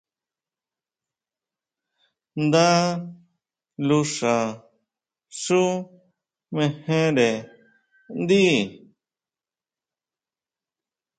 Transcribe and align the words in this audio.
Ndá 2.43 2.67
luxa 3.87 4.35
xú 5.41 5.61
mejere 6.55 7.29
ndíi. 8.21 8.57